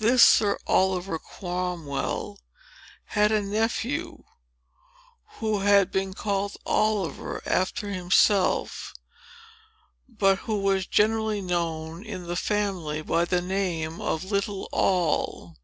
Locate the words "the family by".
12.26-13.24